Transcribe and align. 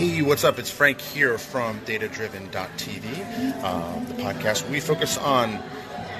Hey, 0.00 0.22
what's 0.22 0.44
up? 0.44 0.58
It's 0.58 0.70
Frank 0.70 0.98
here 0.98 1.36
from 1.36 1.78
datadriven.tv, 1.80 3.62
uh, 3.62 3.98
the 4.06 4.14
podcast 4.14 4.66
we 4.70 4.80
focus 4.80 5.18
on 5.18 5.62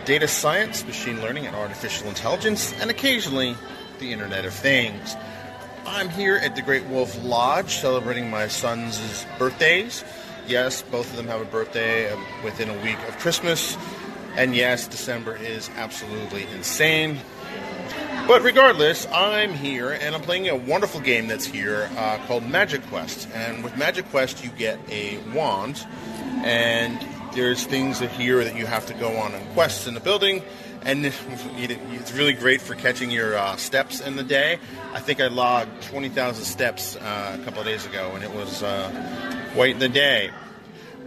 data 0.04 0.29
science, 0.29 0.85
machine 0.85 1.22
learning, 1.22 1.46
and 1.46 1.56
artificial 1.56 2.06
intelligence, 2.08 2.74
and 2.74 2.90
occasionally 2.90 3.56
the 3.98 4.12
Internet 4.12 4.45
of 4.45 4.53
Things. 4.53 5.16
I'm 5.87 6.11
here 6.11 6.37
at 6.37 6.56
the 6.56 6.61
Great 6.61 6.85
Wolf 6.88 7.19
Lodge 7.25 7.77
celebrating 7.77 8.29
my 8.29 8.48
son's 8.48 9.25
birthdays. 9.39 10.05
Yes, 10.47 10.83
both 10.83 11.11
of 11.11 11.17
them 11.17 11.29
have 11.29 11.41
a 11.41 11.47
birthday 11.47 12.12
um, 12.12 12.23
within 12.45 12.69
a 12.69 12.79
week 12.83 12.99
of 13.09 13.17
Christmas. 13.17 13.79
And 14.37 14.55
yes, 14.55 14.89
December 14.89 15.37
is 15.37 15.71
absolutely 15.77 16.47
insane. 16.49 17.19
But 18.27 18.43
regardless, 18.43 19.07
I'm 19.12 19.55
here 19.55 19.91
and 19.91 20.14
I'm 20.14 20.20
playing 20.20 20.48
a 20.48 20.55
wonderful 20.55 21.00
game 21.00 21.27
that's 21.27 21.45
here 21.45 21.91
uh, 21.96 22.19
called 22.27 22.45
MagiQuest. 22.45 23.34
And 23.34 23.65
with 23.65 23.73
MagiQuest, 23.73 24.45
you 24.45 24.51
get 24.51 24.79
a 24.88 25.19
wand, 25.34 25.84
and 26.45 26.98
there's 27.34 27.65
things 27.65 27.98
that 28.01 28.10
here 28.12 28.45
that 28.45 28.55
you 28.56 28.66
have 28.66 28.87
to 28.87 28.95
go 28.95 29.16
on 29.16 29.34
and 29.34 29.48
quests 29.55 29.87
in 29.87 29.95
the 29.95 30.01
building. 30.01 30.43
And 30.83 31.05
it's 31.06 32.12
really 32.12 32.33
great 32.33 32.60
for 32.60 32.74
catching 32.74 33.10
your 33.10 33.37
uh, 33.37 33.56
steps 33.56 34.01
in 34.01 34.16
the 34.16 34.24
day. 34.24 34.59
I 34.93 35.01
think 35.01 35.21
I 35.21 35.27
logged 35.27 35.82
20,000 35.82 36.45
steps 36.45 36.96
uh, 36.96 37.37
a 37.41 37.45
couple 37.45 37.60
of 37.60 37.66
days 37.66 37.84
ago, 37.84 38.12
and 38.15 38.23
it 38.23 38.32
was 38.32 38.62
uh, 38.62 38.91
quite 39.55 39.79
the 39.79 39.88
day. 39.88 40.30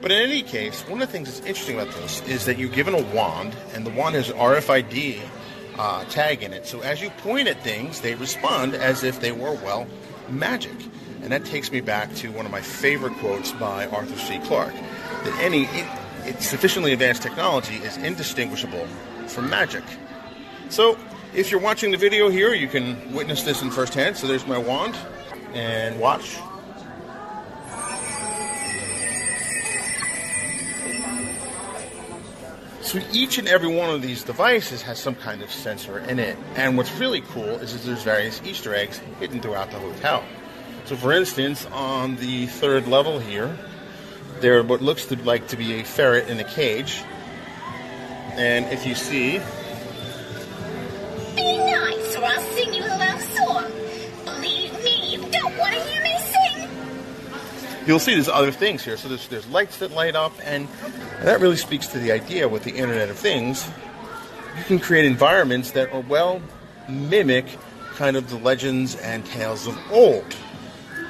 But 0.02 0.12
in 0.12 0.18
any 0.18 0.42
case, 0.42 0.82
one 0.90 1.02
of 1.02 1.08
the 1.08 1.12
things 1.14 1.30
that's 1.30 1.48
interesting 1.48 1.80
about 1.80 1.94
this 1.96 2.22
is 2.28 2.46
that 2.46 2.58
you're 2.58 2.68
given 2.68 2.94
a 2.94 3.02
wand, 3.16 3.56
and 3.74 3.86
the 3.86 3.92
wand 3.92 4.16
has 4.16 4.28
RFID 4.30 5.22
uh, 5.78 6.04
tag 6.06 6.44
in 6.44 6.54
it. 6.54 6.66
So 6.66 6.82
as 6.82 7.02
you 7.02 7.10
point 7.10 7.48
at 7.48 7.62
things, 7.62 8.02
they 8.02 8.16
respond 8.16 8.76
as 8.76 9.04
if 9.04 9.20
they 9.20 9.32
were, 9.32 9.54
well, 9.56 9.88
magic. 10.30 10.76
And 11.22 11.32
that 11.32 11.46
takes 11.46 11.72
me 11.72 11.82
back 11.82 12.14
to 12.16 12.32
one 12.32 12.46
of 12.46 12.52
my 12.52 12.62
favorite 12.62 13.14
quotes 13.16 13.52
by 13.54 13.88
Arthur 13.88 14.18
C. 14.18 14.40
Clarke 14.40 14.74
that 15.24 15.40
any 15.40 15.66
it, 16.26 16.42
sufficiently 16.42 16.94
advanced 16.94 17.22
technology 17.22 17.76
is 17.76 17.98
indistinguishable 17.98 18.86
from 19.28 19.50
magic. 19.50 19.84
So 20.70 20.98
if 21.34 21.50
you're 21.50 21.62
watching 21.62 21.92
the 21.92 21.98
video 21.98 22.30
here, 22.30 22.54
you 22.54 22.68
can 22.68 23.14
witness 23.14 23.44
this 23.44 23.62
in 23.62 23.72
firsthand. 23.72 24.18
So 24.18 24.28
there's 24.28 24.46
my 24.46 24.58
wand, 24.58 24.96
and 25.54 26.00
watch. 26.00 26.38
So 32.94 33.02
each 33.12 33.40
and 33.40 33.48
every 33.48 33.74
one 33.74 33.90
of 33.90 34.04
these 34.04 34.22
devices 34.22 34.84
has 34.84 35.00
some 35.00 35.16
kind 35.16 35.42
of 35.42 35.52
sensor 35.52 35.98
in 35.98 36.20
it. 36.20 36.38
And 36.56 36.78
what's 36.78 36.94
really 37.00 37.22
cool 37.22 37.50
is 37.56 37.74
that 37.74 37.82
there's 37.88 38.04
various 38.04 38.40
Easter 38.46 38.76
eggs 38.76 39.02
hidden 39.20 39.42
throughout 39.42 39.72
the 39.72 39.80
hotel. 39.80 40.24
So 40.86 40.96
for 40.96 41.12
instance, 41.12 41.66
on 41.72 42.18
the 42.18 42.46
third 42.46 42.88
level 42.88 43.18
here, 43.18 43.58
there 44.42 44.62
what 44.62 44.84
looks 44.84 45.08
to 45.08 45.16
like 45.24 45.48
to 45.48 45.58
be 45.58 45.80
a 45.80 45.84
ferret 45.84 46.28
in 46.28 46.40
a 46.40 46.44
cage. 46.44 47.02
And 48.34 48.72
if 48.72 48.86
you 48.86 48.94
see 48.94 49.40
Be 51.36 51.58
nice 51.58 52.16
or 52.16 52.26
I'll 52.26 52.42
sing 52.54 52.76
you 52.76 52.83
you'll 57.86 58.00
see 58.00 58.14
there's 58.14 58.30
other 58.30 58.52
things 58.52 58.84
here. 58.84 58.98
So 58.98 59.10
there's, 59.10 59.28
there's 59.28 59.48
lights 59.50 59.78
that 59.80 59.92
light 59.92 60.16
up, 60.16 60.34
and 60.44 60.68
that 61.22 61.40
really 61.40 61.58
speaks 61.58 61.88
to 61.88 62.00
the 62.00 62.12
idea 62.12 62.48
with 62.48 62.64
the 62.64 62.72
Internet 62.72 63.10
of 63.10 63.18
Things. 63.18 63.70
You 64.58 64.64
can 64.64 64.80
create 64.80 65.06
environments 65.06 65.72
that 65.72 65.92
are 65.92 66.02
well 66.02 66.42
mimic 66.88 67.46
kind 67.96 68.18
of 68.18 68.30
the 68.30 68.38
legends 68.38 68.96
and 68.96 69.26
tales 69.26 69.68
of 69.68 69.78
old, 69.92 70.36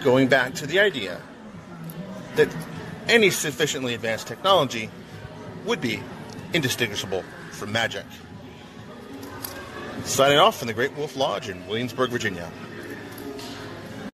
going 0.04 0.28
back 0.28 0.54
to 0.56 0.68
the 0.68 0.80
idea 0.80 1.22
that 2.36 2.50
any 3.08 3.30
sufficiently 3.30 3.94
advanced 3.94 4.28
technology 4.28 4.90
would 5.66 5.82
be 5.82 6.02
indistinguishable 6.54 7.24
from 7.52 7.72
magic. 7.72 8.06
Signing 10.04 10.38
off 10.38 10.58
from 10.58 10.68
the 10.68 10.74
Great 10.74 10.96
Wolf 10.98 11.16
Lodge 11.16 11.50
in 11.50 11.66
Williamsburg, 11.68 12.10
Virginia. 12.10 12.52